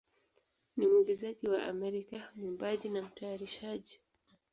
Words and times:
ni 0.75 0.85
mwigizaji 0.89 1.45
wa 1.53 1.63
Amerika, 1.71 2.31
mwimbaji, 2.35 2.89
na 2.89 3.01
mtayarishaji. 3.01 4.01